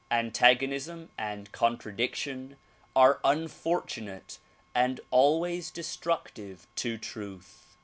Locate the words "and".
1.15-1.51, 4.73-4.99